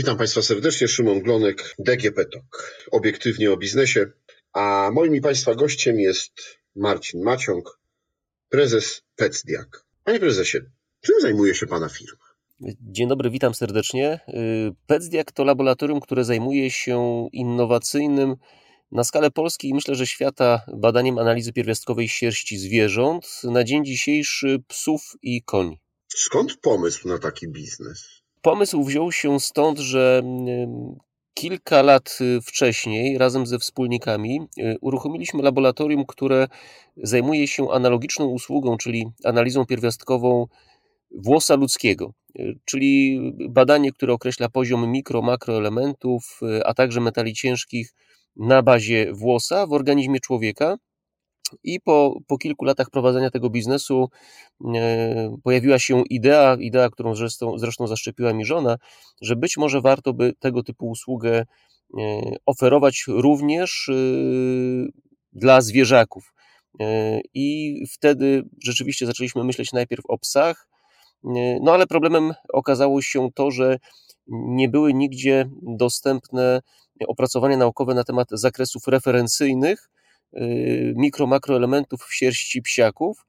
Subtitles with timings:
[0.00, 2.84] Witam Państwa serdecznie, Szymon Glonek, DGP Talk.
[2.90, 4.06] Obiektywnie o biznesie.
[4.52, 6.32] A moim i Państwa gościem jest
[6.76, 7.80] Marcin Maciąg,
[8.48, 9.86] prezes PECDIAK.
[10.04, 10.58] Panie prezesie,
[11.00, 12.24] czym zajmuje się Pana firma?
[12.80, 14.20] Dzień dobry, witam serdecznie.
[14.86, 18.36] PECDIAK to laboratorium, które zajmuje się innowacyjnym
[18.92, 24.58] na skalę Polski i myślę, że świata badaniem analizy pierwiastkowej sierści zwierząt, na dzień dzisiejszy
[24.68, 25.80] psów i koni.
[26.08, 28.19] Skąd pomysł na taki biznes?
[28.42, 30.22] Pomysł wziął się stąd, że
[31.34, 36.48] kilka lat wcześniej razem ze wspólnikami y, uruchomiliśmy laboratorium, które
[36.96, 40.46] zajmuje się analogiczną usługą, czyli analizą pierwiastkową
[41.10, 47.92] włosa ludzkiego, y, czyli badanie, które określa poziom mikro, makroelementów, y, a także metali ciężkich
[48.36, 50.76] na bazie włosa w organizmie człowieka.
[51.64, 54.08] I po, po kilku latach prowadzenia tego biznesu
[54.74, 58.76] e, pojawiła się idea, idea, którą zresztą, zresztą zaszczepiła mi żona,
[59.20, 61.46] że być może warto by tego typu usługę e,
[62.46, 63.92] oferować również e,
[65.32, 66.34] dla zwierzaków.
[66.80, 70.68] E, I wtedy rzeczywiście zaczęliśmy myśleć najpierw o psach,
[71.62, 73.78] no ale problemem okazało się to, że
[74.28, 76.60] nie były nigdzie dostępne
[77.08, 79.90] opracowania naukowe na temat zakresów referencyjnych
[80.94, 83.26] mikro, makroelementów w sierści psiaków.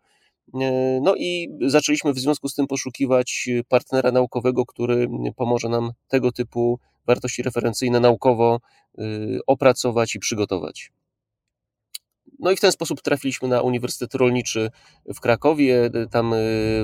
[0.48, 6.32] Y, no i zaczęliśmy w związku z tym poszukiwać partnera naukowego, który pomoże nam tego
[6.32, 8.60] typu wartości referencyjne naukowo
[9.00, 10.92] y, opracować i przygotować.
[12.40, 14.70] No i w ten sposób trafiliśmy na Uniwersytet Rolniczy
[15.16, 15.90] w Krakowie.
[16.12, 16.34] Tam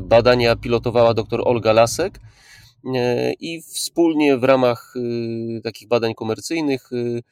[0.01, 2.19] badania pilotowała dr Olga Lasek.
[3.39, 7.23] I wspólnie w ramach y, takich badań komercyjnych y, y,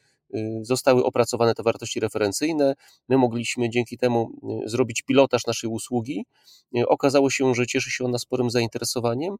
[0.62, 2.74] zostały opracowane te wartości referencyjne.
[3.10, 4.30] My mogliśmy dzięki temu
[4.66, 6.26] zrobić pilotaż naszej usługi.
[6.88, 9.36] Okazało się, że cieszy się ona sporym zainteresowaniem.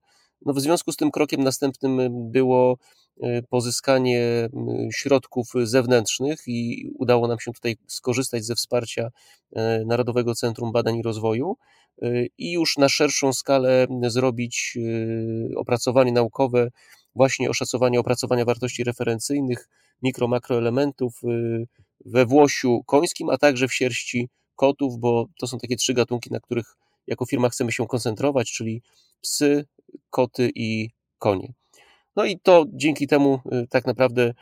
[0.46, 2.00] No w związku z tym krokiem następnym
[2.32, 2.78] było
[3.50, 4.50] pozyskanie
[4.94, 9.10] środków zewnętrznych i udało nam się tutaj skorzystać ze wsparcia
[9.86, 11.56] Narodowego Centrum Badań i Rozwoju.
[12.04, 16.70] Y, i już na szerszą skalę zrobić y, opracowanie naukowe,
[17.16, 19.70] właśnie oszacowanie opracowania wartości referencyjnych,
[20.02, 21.68] mikro, makroelementów y,
[22.06, 26.40] we włosiu końskim, a także w sierści kotów, bo to są takie trzy gatunki, na
[26.40, 28.82] których jako firma chcemy się koncentrować, czyli
[29.22, 29.66] psy,
[30.10, 30.90] koty i
[31.20, 31.54] konie.
[32.16, 33.40] No i to dzięki temu
[33.70, 34.34] tak naprawdę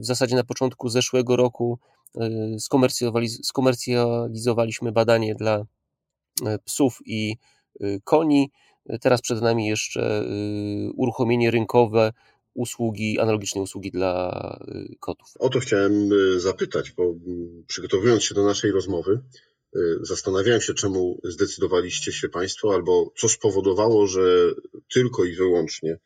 [0.00, 1.78] w zasadzie na początku zeszłego roku
[3.42, 5.64] skomercjalizowaliśmy badanie dla
[6.64, 7.36] psów i
[7.82, 8.50] y, koni.
[9.00, 12.12] Teraz przed nami jeszcze y, uruchomienie rynkowe
[12.58, 14.32] usługi, analogicznej usługi dla
[14.68, 15.28] y, kotów.
[15.38, 19.20] O to chciałem zapytać, bo mm, przygotowując się do naszej rozmowy,
[20.02, 24.52] zastanawiałem się, czemu zdecydowaliście się Państwo, albo co spowodowało, że
[24.92, 25.98] tylko i wyłącznie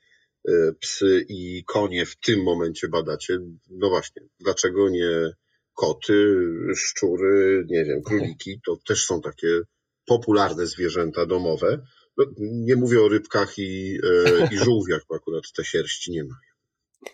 [0.80, 3.38] psy i konie w tym momencie badacie.
[3.70, 5.32] No właśnie, dlaczego nie
[5.74, 6.36] koty,
[6.76, 8.60] szczury, nie wiem, króliki?
[8.66, 9.60] To też są takie
[10.06, 11.82] popularne zwierzęta domowe.
[12.16, 16.52] No, nie mówię o rybkach i, e, i żółwiach, bo akurat te sierści nie mają.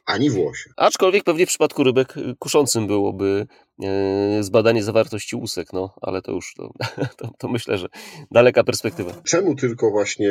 [0.06, 0.70] Ani włosie.
[0.76, 3.46] Aczkolwiek pewnie w przypadku rybek kuszącym byłoby
[3.82, 6.72] e, zbadanie zawartości łusek, no ale to już to,
[7.18, 7.88] to, to, myślę, że
[8.30, 9.22] daleka perspektywa.
[9.24, 10.30] Czemu tylko właśnie,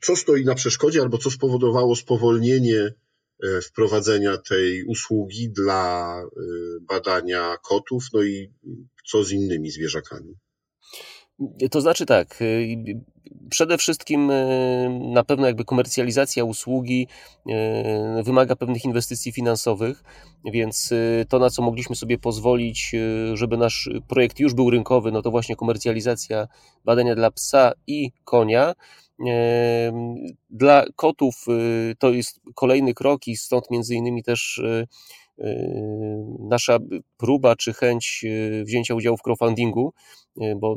[0.00, 2.94] co stoi na przeszkodzie albo co spowodowało spowolnienie
[3.42, 6.22] e, wprowadzenia tej usługi dla
[6.80, 8.52] badania kotów, no i
[9.06, 10.34] co z innymi zwierzakami?
[11.70, 13.00] To znaczy tak, y,
[13.50, 17.06] przede wszystkim y, na pewno jakby komercjalizacja usługi
[18.18, 20.04] y, wymaga pewnych inwestycji finansowych,
[20.44, 20.94] więc
[21.28, 22.92] to na co mogliśmy sobie pozwolić,
[23.34, 26.48] żeby nasz projekt już był rynkowy, no to właśnie komercjalizacja
[26.84, 28.74] badania dla psa i konia.
[30.50, 31.46] Dla kotów
[31.98, 34.62] to jest kolejny krok i stąd między innymi też
[36.38, 36.78] nasza
[37.16, 38.24] próba czy chęć
[38.64, 39.92] wzięcia udziału w crowdfundingu,
[40.56, 40.76] bo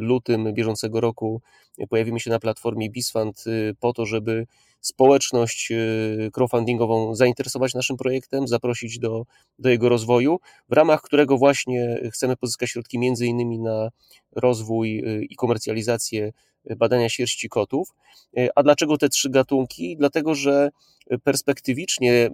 [0.00, 1.42] lutym bieżącego roku
[1.86, 4.46] pojawimy się na platformie Bisfund y, po to, żeby
[4.80, 9.24] społeczność y, crowdfundingową zainteresować naszym projektem, zaprosić do,
[9.58, 13.90] do jego rozwoju, w ramach którego właśnie chcemy pozyskać środki między innymi na
[14.36, 16.32] rozwój y, i komercjalizację
[16.76, 17.94] badania sierści kotów.
[18.54, 19.96] A dlaczego te trzy gatunki?
[19.96, 20.70] Dlatego, że
[21.24, 22.30] perspektywicznie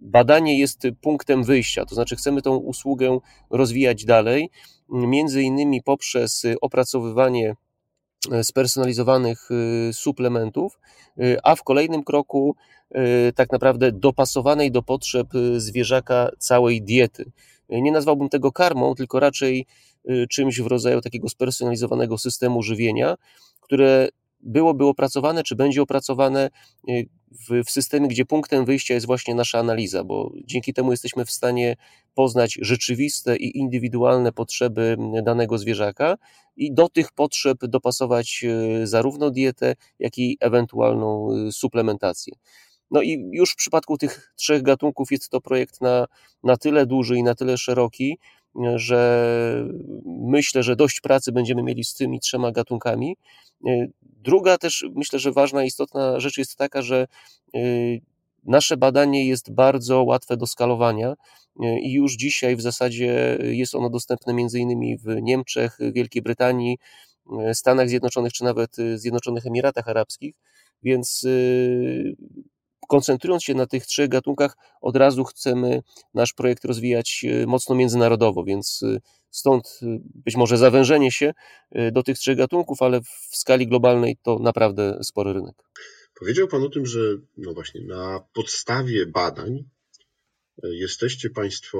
[0.00, 3.18] badanie jest punktem wyjścia, to znaczy chcemy tą usługę
[3.50, 4.50] rozwijać dalej,
[4.88, 7.54] między innymi poprzez opracowywanie
[8.32, 10.78] e, spersonalizowanych e, suplementów,
[11.42, 12.56] a w kolejnym kroku
[13.34, 15.26] tak naprawdę dopasowanej do potrzeb
[15.56, 17.32] zwierzaka całej diety.
[17.68, 19.66] Nie nazwałbym tego karmą, tylko raczej
[20.30, 23.14] czymś w rodzaju takiego spersonalizowanego systemu żywienia,
[23.60, 24.08] które
[24.40, 26.50] byłoby opracowane, czy będzie opracowane
[27.34, 31.30] w, w systemie, gdzie punktem wyjścia jest właśnie nasza analiza, bo dzięki temu jesteśmy w
[31.30, 31.76] stanie
[32.14, 36.16] poznać rzeczywiste i indywidualne potrzeby danego zwierzaka
[36.56, 42.34] i do tych potrzeb dopasować e, zarówno dietę, jak i ewentualną e, suplementację.
[42.90, 46.06] No i już w przypadku tych trzech gatunków jest to projekt na,
[46.42, 48.18] na tyle duży i na tyle szeroki,
[48.76, 49.64] że
[50.06, 53.16] myślę, że dość pracy będziemy mieli z tymi trzema gatunkami.
[54.02, 57.06] Druga też myślę, że ważna, istotna rzecz jest taka, że
[57.56, 58.00] y,
[58.44, 63.90] nasze badanie jest bardzo łatwe do skalowania y, i już dzisiaj w zasadzie jest ono
[63.90, 66.78] dostępne innymi w Niemczech, Wielkiej Brytanii,
[67.52, 70.34] Stanach Zjednoczonych czy nawet Zjednoczonych Emiratach Arabskich,
[70.82, 71.26] więc
[72.88, 75.82] koncentrując się na tych trzech gatunkach, od razu chcemy
[76.14, 78.98] nasz projekt rozwijać e, mocno międzynarodowo, więc e,
[79.30, 81.32] stąd e, być może zawężenie się
[81.92, 85.54] do tych trzech gatunków, ale w skali globalnej to naprawdę spory rynek.
[86.18, 87.00] Powiedział Pan o tym, że
[87.36, 89.64] no właśnie na podstawie badań
[90.62, 91.78] jesteście Państwo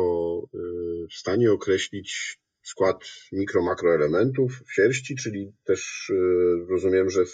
[1.11, 6.13] w stanie określić skład mikro-makroelementów w sierści, czyli też
[6.69, 7.25] rozumiem, że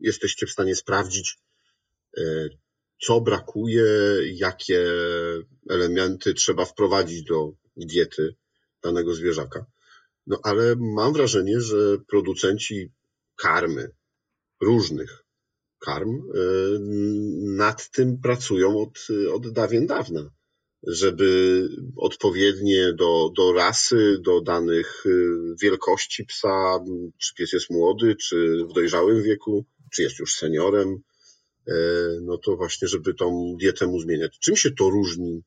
[0.00, 1.38] jesteście w stanie sprawdzić
[3.06, 3.84] co brakuje,
[4.24, 4.86] jakie
[5.70, 8.34] elementy trzeba wprowadzić do diety
[8.82, 9.66] danego zwierzaka.
[10.26, 12.92] No ale mam wrażenie, że producenci
[13.36, 13.90] karmy,
[14.60, 15.24] różnych
[15.78, 16.20] karm, e,
[17.56, 18.98] nad tym pracują od,
[19.32, 20.30] od dawien dawna,
[20.82, 25.10] żeby odpowiednie do, do rasy, do danych e,
[25.62, 26.84] wielkości psa,
[27.18, 31.02] czy pies jest młody, czy w dojrzałym wieku, czy jest już seniorem,
[32.22, 34.38] no to właśnie, żeby tą dietę mu zmieniać.
[34.38, 35.42] Czym się to różni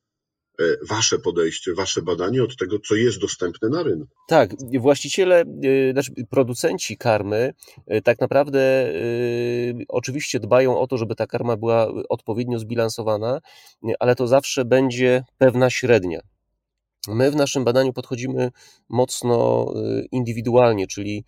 [0.59, 4.07] e, wasze podejście, wasze badanie od tego, co jest dostępne na rynku.
[4.27, 7.53] Tak, właściciele, e, znaczy producenci karmy
[8.03, 8.93] tak naprawdę
[9.87, 13.41] oczywiście dbają o to, żeby ta karma była odpowiednio zbilansowana,
[13.99, 16.19] ale to zawsze będzie pewna średnia.
[17.07, 18.51] My w naszym badaniu podchodzimy
[18.89, 19.71] mocno
[20.11, 21.25] indywidualnie, czyli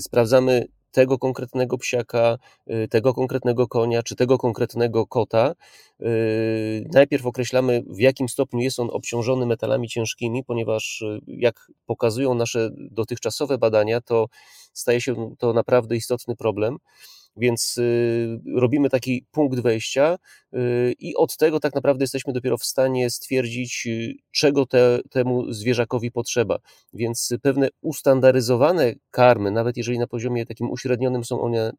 [0.00, 2.38] sprawdzamy tego konkretnego psiaka,
[2.70, 5.54] y, tego konkretnego konia czy tego konkretnego kota.
[6.00, 12.34] Y, najpierw określamy, w jakim stopniu jest on obciążony metalami ciężkimi, ponieważ y, jak pokazują
[12.34, 14.26] nasze dotychczasowe badania, to
[14.72, 16.76] staje się to naprawdę istotny problem.
[17.36, 20.18] Więc y, robimy taki punkt wejścia
[20.54, 25.52] y, i od tego tak naprawdę jesteśmy dopiero w stanie stwierdzić, y, czego te, temu
[25.52, 26.58] zwierzakowi potrzeba.
[26.94, 31.72] Więc pewne ustandaryzowane karmy, nawet jeżeli na poziomie takim uśrednionym są one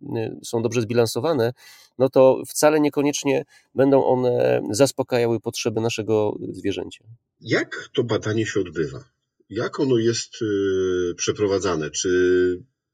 [0.43, 1.53] są dobrze zbilansowane,
[1.97, 3.45] no to wcale niekoniecznie
[3.75, 7.03] będą one zaspokajały potrzeby naszego zwierzęcia.
[7.41, 9.03] Jak to badanie się odbywa?
[9.49, 10.33] Jak ono jest
[11.15, 11.89] przeprowadzane?
[11.89, 12.09] Czy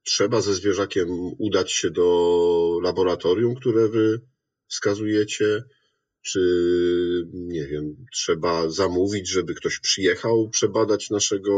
[0.07, 1.07] trzeba ze zwierzakiem
[1.39, 4.21] udać się do laboratorium, które wy
[4.67, 5.63] wskazujecie,
[6.21, 6.39] czy
[7.33, 11.53] nie wiem, trzeba zamówić, żeby ktoś przyjechał przebadać naszego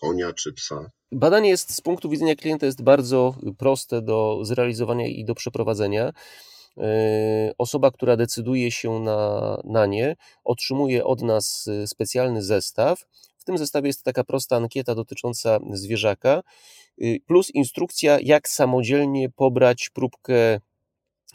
[0.00, 0.90] konia czy psa?
[1.12, 6.12] Badanie jest z punktu widzenia klienta jest bardzo proste do zrealizowania i do przeprowadzenia.
[6.78, 13.06] E, osoba, która decyduje się na, na nie, otrzymuje od nas specjalny zestaw.
[13.46, 16.42] Tym zestawie jest taka prosta ankieta dotycząca zwierzaka
[17.02, 20.60] Y, plus instrukcja, jak samodzielnie pobrać próbkę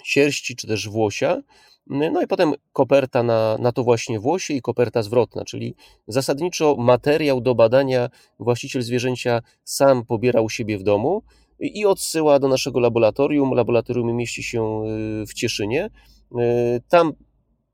[0.03, 1.41] sierści czy też włosia.
[1.87, 5.75] No i potem koperta na, na to właśnie włosie i koperta zwrotna, czyli
[6.07, 8.09] zasadniczo materiał do badania
[8.39, 11.23] właściciel zwierzęcia sam pobiera u siebie w domu
[11.59, 13.53] i odsyła do naszego laboratorium.
[13.53, 14.83] Laboratorium mieści się
[15.21, 15.89] y, w Cieszynie.
[16.31, 17.13] Y, tam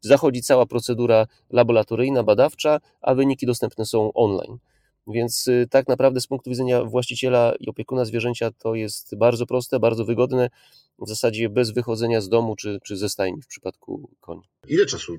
[0.08, 4.58] zachodzi cała procedura laboratoryjna, badawcza, a wyniki dostępne są online.
[5.08, 9.80] Więc y, tak naprawdę z punktu widzenia właściciela i opiekuna zwierzęcia to jest bardzo proste,
[9.80, 10.50] bardzo wygodne,
[11.00, 14.42] w zasadzie bez wychodzenia z domu czy, czy ze stajni w przypadku koni.
[14.68, 15.18] Ile czasu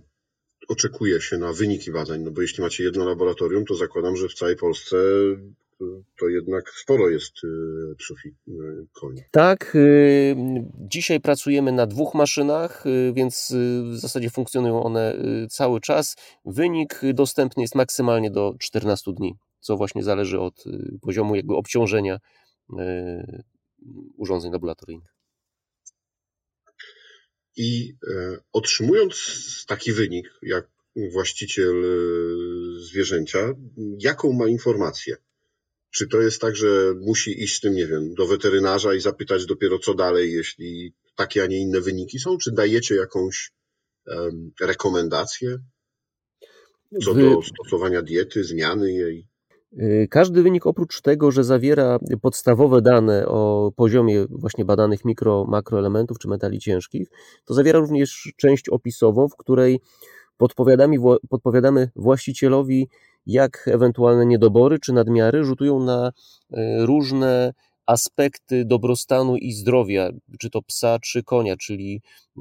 [0.68, 2.22] oczekuje się na wyniki badań?
[2.22, 4.96] No bo jeśli macie jedno laboratorium, to zakładam, że w całej Polsce
[6.20, 8.34] to jednak sporo jest y, psów i
[8.92, 9.22] koni.
[9.30, 9.76] Tak.
[10.74, 13.54] Dzisiaj pracujemy na dwóch maszynach, więc
[13.92, 15.16] w zasadzie funkcjonują one
[15.50, 16.16] cały czas.
[16.44, 22.18] Wynik dostępny jest maksymalnie do 14 dni co właśnie zależy od y, poziomu jakby obciążenia
[22.70, 23.42] y,
[24.16, 25.14] urządzeń laboratoryjnych.
[27.56, 29.16] I e, otrzymując
[29.66, 30.70] taki wynik, jak
[31.12, 31.84] właściciel
[32.80, 33.38] zwierzęcia,
[33.98, 35.16] jaką ma informację?
[35.90, 39.46] Czy to jest tak, że musi iść z tym, nie wiem, do weterynarza i zapytać
[39.46, 42.38] dopiero co dalej, jeśli takie, a nie inne wyniki są?
[42.38, 43.50] Czy dajecie jakąś
[44.06, 45.58] um, rekomendację
[47.04, 49.28] co do stosowania diety, zmiany jej?
[50.10, 56.28] Każdy wynik oprócz tego, że zawiera podstawowe dane o poziomie właśnie badanych mikro, makroelementów czy
[56.28, 57.08] metali ciężkich,
[57.44, 59.80] to zawiera również część opisową, w której
[60.36, 60.96] podpowiadamy,
[61.28, 62.88] podpowiadamy właścicielowi,
[63.28, 66.12] jak ewentualne niedobory czy nadmiary rzutują na
[66.78, 67.52] różne
[67.88, 72.02] aspekty dobrostanu i zdrowia, czy to psa, czy konia, czyli
[72.36, 72.40] y,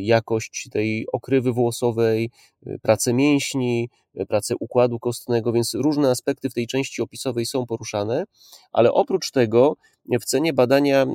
[0.00, 2.30] jakość tej okrywy włosowej,
[2.66, 3.90] y, pracę mięśni,
[4.28, 8.24] pracę układu kostnego, więc różne aspekty w tej części opisowej są poruszane,
[8.72, 9.76] ale oprócz tego
[10.20, 11.06] w cenie badania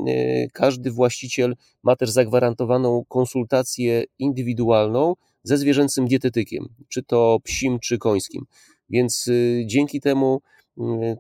[0.54, 8.46] każdy właściciel ma też zagwarantowaną konsultację indywidualną ze zwierzęcym dietetykiem, czy to psim, czy końskim.
[8.90, 9.30] Więc
[9.66, 10.42] dzięki temu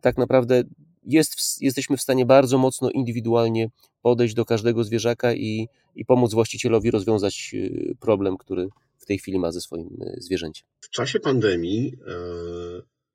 [0.01, 0.63] tak naprawdę
[1.03, 3.69] jest, jesteśmy w stanie bardzo mocno indywidualnie
[4.01, 9.39] podejść do każdego zwierzaka i, i pomóc właścicielowi rozwiązać y, problem, który w tej chwili
[9.39, 10.67] ma ze swoim y, zwierzęciem.
[10.81, 12.13] W czasie pandemii e,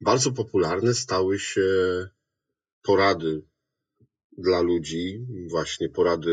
[0.00, 1.62] bardzo popularne stały się
[2.82, 3.42] porady
[4.38, 6.32] dla ludzi, właśnie porady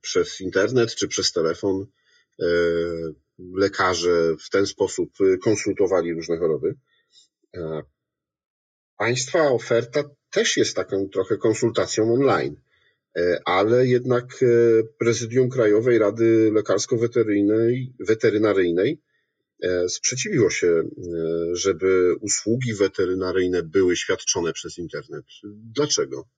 [0.00, 1.86] przez internet czy przez telefon.
[2.40, 2.46] E,
[3.54, 5.10] lekarze w ten sposób
[5.42, 6.74] konsultowali różne choroby.
[8.96, 12.56] Państwa oferta też jest taką trochę konsultacją online,
[13.16, 14.46] e, ale jednak e,
[14.98, 19.00] Prezydium Krajowej Rady Lekarsko-Weterynaryjnej weterynaryjnej
[19.62, 20.82] e, sprzeciwiło się,
[21.52, 25.24] żeby usługi weterynaryjne były świadczone przez internet.
[25.74, 26.28] Dlaczego?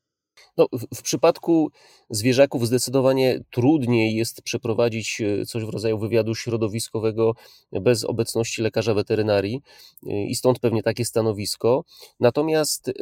[0.57, 1.71] No, w, w, przypadku
[2.11, 7.35] zwierzaków zdecydowanie trudniej jest przeprowadzić coś w rodzaju wywiadu środowiskowego
[7.73, 9.61] bez obecności lekarza weterynarii
[10.03, 11.85] i stąd pewnie takie stanowisko.
[12.21, 12.93] Natomiast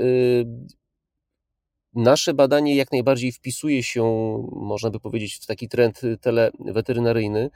[1.95, 4.03] Nasze badanie jak najbardziej wpisuje się,
[4.53, 7.51] można by powiedzieć, w taki trend teleweterynaryjny y,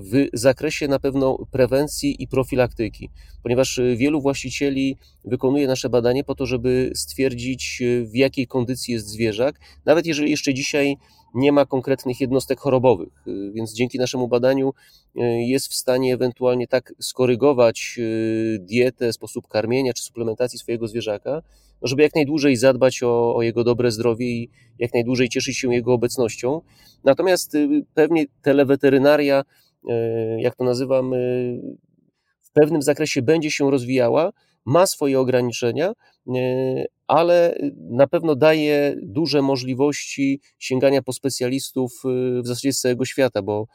[0.00, 3.10] w zakresie na pewno prewencji i profilaktyki,
[3.42, 9.60] ponieważ wielu właścicieli wykonuje nasze badanie po to, żeby stwierdzić, w jakiej kondycji jest zwierzak,
[9.84, 10.96] nawet jeżeli jeszcze dzisiaj
[11.36, 14.72] nie ma konkretnych jednostek chorobowych, y, więc dzięki naszemu badaniu
[15.16, 18.00] y, jest w stanie ewentualnie tak skorygować
[18.58, 21.42] dietę, sposób karmienia czy suplementacji swojego zwierzaka,
[21.82, 25.74] no, żeby jak najdłużej zadbać o, o jego dobre zdrowie i jak najdłużej cieszyć się
[25.74, 26.60] jego obecnością.
[27.04, 29.92] Natomiast y, pewnie teleweterynaria, y,
[30.40, 31.76] jak to nazywam, y,
[32.42, 34.32] w pewnym zakresie będzie się rozwijała,
[34.64, 35.92] ma swoje ograniczenia,
[37.06, 37.58] ale
[37.90, 42.02] na pewno daje duże możliwości sięgania po specjalistów
[42.42, 43.66] w zasadzie z całego świata, bo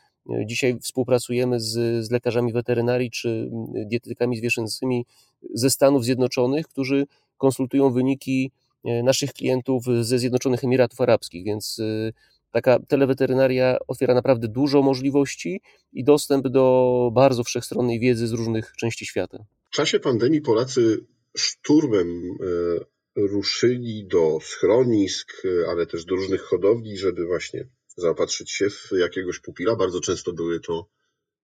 [0.46, 3.50] dzisiaj współpracujemy z, z lekarzami weterynarii czy
[3.86, 5.06] dietetykami zwierzęcymi
[5.54, 8.52] ze Stanów Zjednoczonych, którzy konsultują wyniki
[8.86, 12.12] e, naszych klientów ze Zjednoczonych Emiratów Arabskich, więc e,
[12.52, 15.62] taka teleweterynaria otwiera naprawdę dużo możliwości
[15.94, 19.46] i dostęp do bardzo wszechstronnej wiedzy z różnych części świata.
[19.70, 21.06] W czasie pandemii Polacy
[21.38, 28.90] szturmem e, ruszyli do schronisk, ale też do różnych hodowli, żeby właśnie zaopatrzyć się w
[28.92, 29.76] jakiegoś pupila.
[29.76, 30.90] Bardzo często były to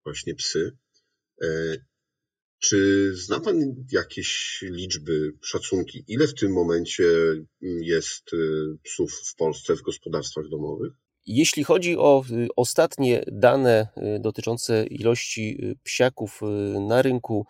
[0.06, 0.78] właśnie psy.
[2.60, 7.04] Czy zna Pan jakieś liczby, szacunki, ile w tym momencie
[7.62, 8.32] jest
[8.84, 10.94] psów w Polsce w gospodarstwach domowych?
[11.26, 12.24] Jeśli chodzi o
[12.56, 13.88] ostatnie dane
[14.20, 16.42] dotyczące ilości psiaków
[16.88, 17.46] na rynku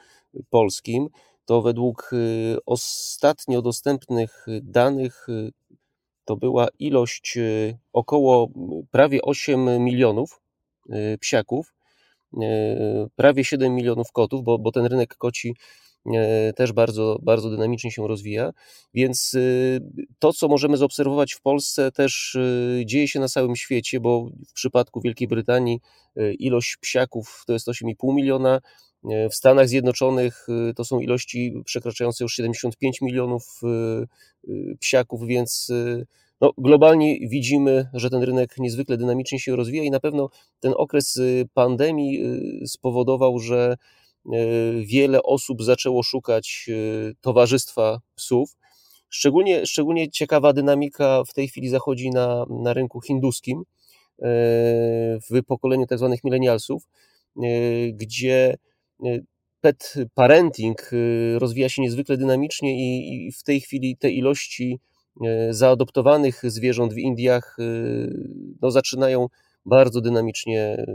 [0.49, 1.07] polskim,
[1.47, 2.11] to według
[2.65, 5.27] ostatnio dostępnych danych
[6.25, 7.37] to była ilość
[7.93, 8.49] około
[8.91, 10.41] prawie 8 milionów
[11.19, 11.73] psiaków.
[13.15, 15.55] Prawie 7 milionów kotów, bo, bo ten rynek koci
[16.55, 18.51] też bardzo, bardzo dynamicznie się rozwija,
[18.93, 19.35] więc
[20.19, 22.37] to, co możemy zaobserwować w Polsce, też
[22.85, 25.79] dzieje się na całym świecie, bo w przypadku Wielkiej Brytanii
[26.39, 28.61] ilość psiaków to jest 8,5 miliona,
[29.31, 33.61] w Stanach Zjednoczonych to są ilości przekraczające już 75 milionów
[34.79, 35.71] psiaków, więc
[36.41, 41.21] no, globalnie widzimy, że ten rynek niezwykle dynamicznie się rozwija i na pewno ten okres
[41.53, 42.23] pandemii
[42.65, 43.75] spowodował, że
[44.85, 46.69] wiele osób zaczęło szukać
[47.21, 48.57] towarzystwa psów.
[49.09, 53.63] Szczególnie, szczególnie ciekawa dynamika w tej chwili zachodzi na, na rynku hinduskim,
[55.29, 56.09] w pokoleniu tzw.
[56.11, 56.83] Tak milenialsów,
[57.93, 58.55] gdzie
[59.61, 60.91] pet parenting
[61.37, 62.77] rozwija się niezwykle dynamicznie
[63.27, 64.79] i, w tej chwili te ilości
[65.25, 67.57] E, zaadoptowanych zwierząt w Indiach
[68.61, 69.27] no, zaczynają
[69.65, 70.85] bardzo dynamicznie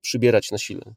[0.00, 0.94] przybierać na sile.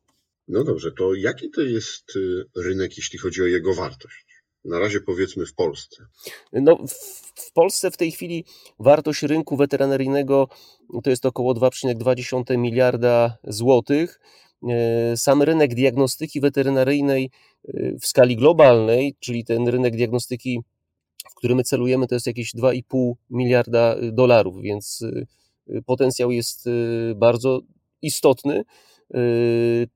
[0.47, 2.13] No dobrze, to jaki to jest
[2.55, 4.25] rynek, jeśli chodzi o jego wartość?
[4.65, 6.05] Na razie powiedzmy w Polsce.
[6.53, 6.93] No, w,
[7.35, 8.45] w Polsce w tej chwili
[8.79, 10.47] wartość rynku weterynaryjnego
[11.03, 14.19] to jest około 2,2 miliarda złotych.
[15.15, 17.29] Sam rynek diagnostyki weterynaryjnej
[18.01, 20.59] w skali globalnej, czyli ten rynek diagnostyki,
[21.31, 25.05] w który my celujemy, to jest jakieś 2,5 miliarda dolarów, więc
[25.85, 26.69] potencjał jest
[27.15, 27.61] bardzo
[28.01, 28.63] istotny.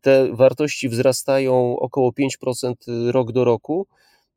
[0.01, 2.74] Te wartości wzrastają około 5%
[3.12, 3.88] rok do roku.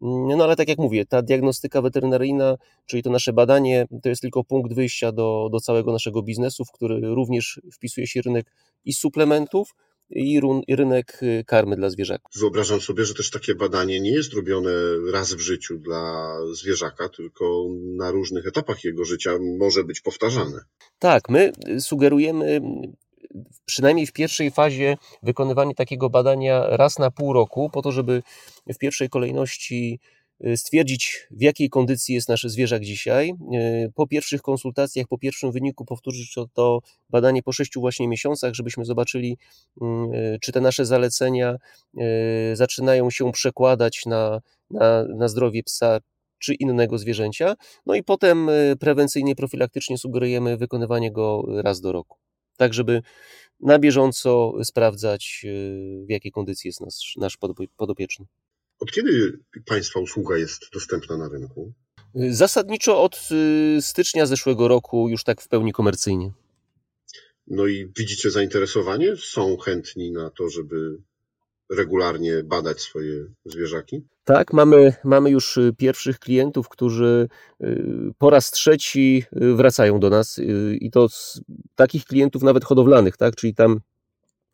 [0.00, 4.44] No ale tak jak mówię, ta diagnostyka weterynaryjna, czyli to nasze badanie, to jest tylko
[4.44, 8.52] punkt wyjścia do, do całego naszego biznesu, w który również wpisuje się rynek
[8.84, 9.74] i suplementów,
[10.12, 12.32] i, rynek y, karmy dla zwierzaków.
[12.40, 14.70] Wyobrażam sobie, że też takie badanie nie jest robione
[15.12, 17.66] raz w życiu dla zwierzaka, tylko
[17.96, 20.60] na różnych etapach jego życia może być powtarzane.
[20.98, 22.60] Tak, my sugerujemy
[23.64, 28.22] przynajmniej w pierwszej fazie wykonywanie takiego badania raz na pół roku, po to, żeby
[28.74, 30.00] w pierwszej kolejności
[30.56, 33.34] stwierdzić, w jakiej kondycji jest nasz zwierzak dzisiaj.
[33.86, 36.80] Y, po pierwszych konsultacjach, po pierwszym wyniku powtórzyć to
[37.10, 39.38] badanie po sześciu właśnie miesiącach, żebyśmy zobaczyli,
[39.82, 41.56] mm, y, czy te nasze zalecenia
[42.52, 45.98] zaczynają się przekładać na, na, na zdrowie psa,
[46.38, 47.54] czy innego zwierzęcia.
[47.86, 52.18] No i potem prewencyjnie, profilaktycznie sugerujemy wykonywanie go raz do roku
[52.56, 53.02] tak żeby
[53.60, 57.38] na bieżąco sprawdzać, y, w jakiej kondycji jest nasz, nasz
[57.76, 58.26] podopieczny.
[58.82, 61.72] Od kiedy Państwa usługa jest dostępna na rynku?
[62.14, 63.28] Zasadniczo od
[63.76, 66.32] y, stycznia zeszłego roku, już tak w pełni komercyjnie.
[67.46, 69.16] No i widzicie zainteresowanie?
[69.16, 70.98] Są chętni na to, żeby
[71.70, 74.04] regularnie badać swoje zwierzaki?
[74.24, 77.28] Tak, mamy, mamy już y, pierwszych klientów, którzy
[77.60, 77.82] y,
[78.18, 80.40] po raz trzeci wracają do nas
[80.80, 81.08] i to
[81.74, 83.36] takich klientów nawet hodowlanych, tak?
[83.36, 83.80] czyli tam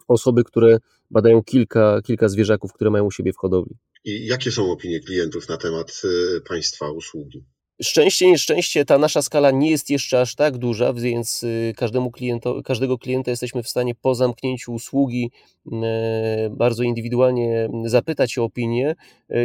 [0.08, 0.78] osoby, które
[1.11, 3.76] badają kilka, kilka zwierzaków, które mają u siebie w hodowli.
[4.08, 6.02] I jakie są opinie klientów na temat
[6.48, 7.44] Państwa usługi?
[7.82, 12.62] Szczęście, nieszczęście, ta nasza skala nie jest jeszcze aż tak duża, więc y, każdemu kliento,
[12.62, 15.30] każdego klienta jesteśmy w stanie po zamknięciu usługi
[15.72, 18.94] e, bardzo indywidualnie zapytać o opinię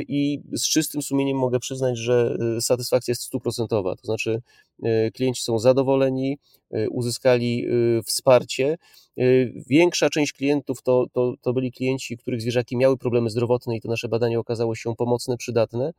[0.07, 3.95] i z czystym sumieniem mogę przyznać, że satysfakcja jest stuprocentowa.
[3.95, 4.41] To znaczy
[5.13, 6.37] klienci są zadowoleni,
[6.89, 7.67] uzyskali
[8.05, 8.77] wsparcie.
[9.69, 13.89] Większa część klientów to, to, to byli klienci, których zwierzaki miały problemy zdrowotne i to
[13.89, 15.93] nasze badanie okazało się pomocne, przydatne.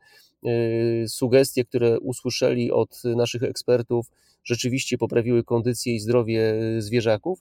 [1.07, 4.07] Sugestie, które usłyszeli, od naszych ekspertów,
[4.45, 7.39] rzeczywiście poprawiły kondycję i zdrowie y, zwierzaków.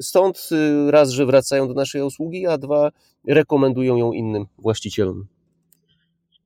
[0.00, 2.90] Stąd y, raz, że wracają do naszej usługi, a dwa,
[3.28, 5.26] rekomendują ją innym właścicielom.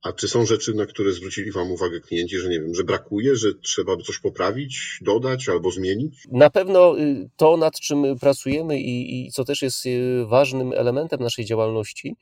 [0.09, 3.37] A czy są rzeczy, na które zwrócili Wam uwagę klienci, że nie wiem, że brakuje,
[3.37, 6.15] że trzeba by coś poprawić, dodać albo zmienić?
[6.33, 9.85] Na pewno y, to, nad czym pracujemy i, i co też jest
[10.27, 12.17] ważnym elementem naszej działalności,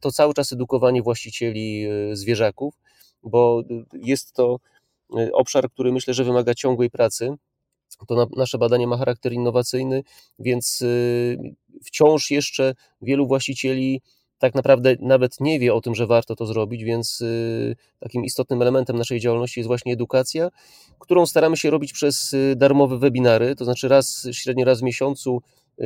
[0.00, 2.74] to cały czas edukowanie właścicieli zwierzaków
[3.26, 4.58] bo jest to
[5.18, 7.34] y, obszar, który myślę, że wymaga ciągłej pracy.
[8.08, 10.02] To nasze badanie ma charakter innowacyjny,
[10.38, 11.36] więc y,
[11.84, 14.02] wciąż jeszcze wielu właścicieli
[14.38, 18.62] tak naprawdę nawet nie wie o tym, że warto to zrobić, więc y, takim istotnym
[18.62, 20.48] elementem naszej działalności jest właśnie edukacja,
[20.98, 25.42] którą staramy się robić przez darmowe webinary, to znaczy raz, średnio raz w miesiącu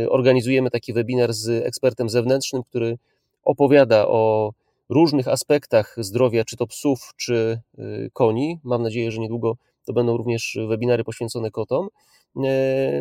[0.08, 2.98] organizujemy taki webinar z ekspertem zewnętrznym, który
[3.44, 4.52] opowiada o
[4.90, 8.58] różnych aspektach zdrowia, czy to psów, czy y, koni.
[8.64, 11.88] Mam nadzieję, że niedługo to będą również webinary poświęcone kotom.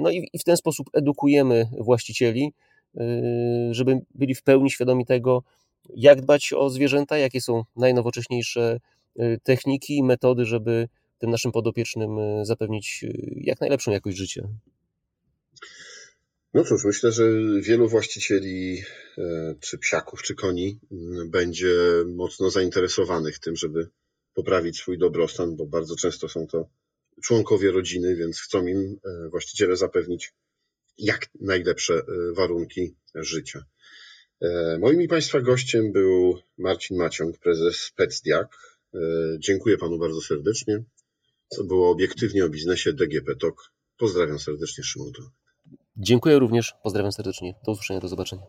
[0.01, 2.68] No i w ten sposób edukujemy właścicieli, y,
[3.71, 5.43] żeby byli w pełni świadomi tego,
[5.95, 8.79] jak dbać o zwierzęta, jakie są najnowocześniejsze
[9.19, 12.09] y, techniki i metody, żeby tym naszym podopiecznym
[12.45, 14.47] zapewnić jak najlepszą jakość życia.
[16.53, 17.23] No cóż, myślę, że
[17.61, 18.83] wielu właścicieli
[19.17, 20.79] e, czy psiaków, czy koni
[21.25, 21.75] będzie
[22.05, 23.87] mocno zainteresowanych tym, żeby
[24.33, 26.69] poprawić swój dobrostan, bo bardzo często są to
[27.23, 30.33] członkowie rodziny, więc chcą im e, właściciele zapewnić
[30.99, 33.65] jak najlepsze e, warunki życia.
[34.79, 38.79] Moim i Państwa gościem był Marcin Maciąg, prezes PECDIAK.
[39.39, 40.83] Dziękuję Panu bardzo serdecznie.
[41.55, 43.71] To było obiektywnie o biznesie DGP TOK.
[43.97, 45.11] Pozdrawiam serdecznie, Szymon
[45.97, 47.53] Dziękuję również, pozdrawiam serdecznie.
[47.65, 48.41] Do usłyszenia, do zobaczenia.